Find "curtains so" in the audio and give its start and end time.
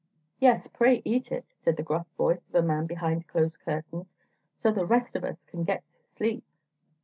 3.59-4.71